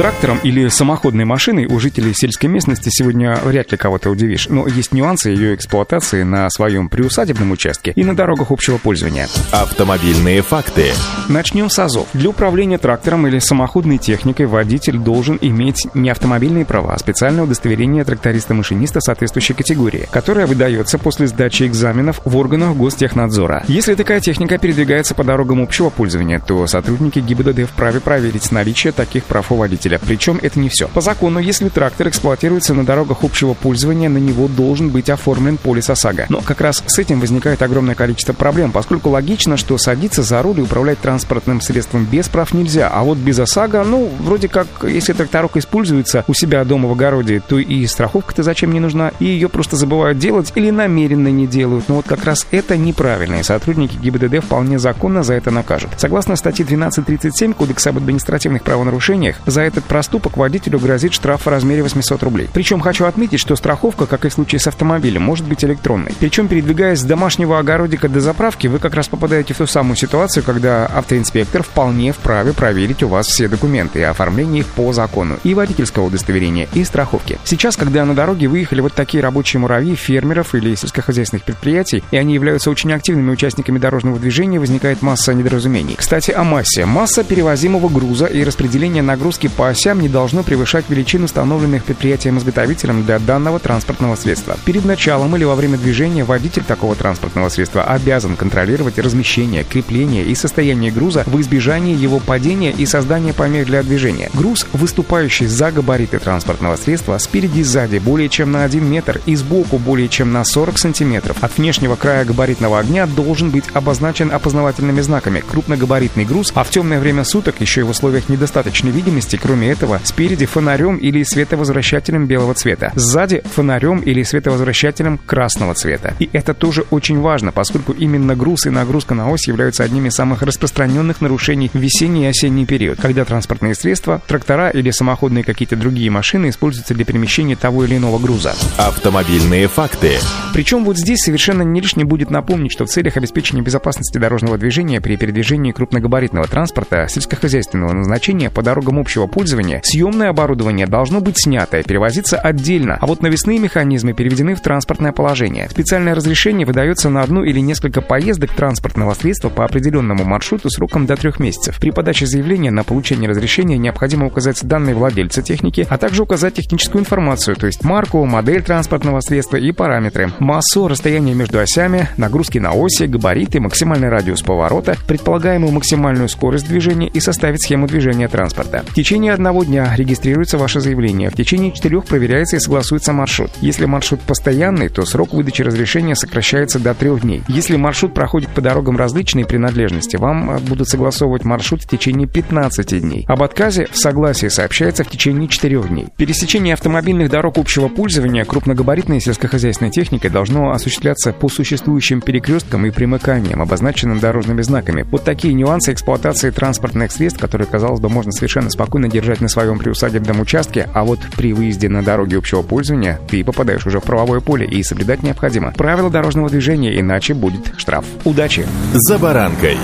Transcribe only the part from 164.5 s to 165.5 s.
данные владельца